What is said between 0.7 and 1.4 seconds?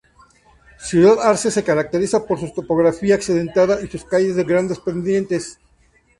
Ciudad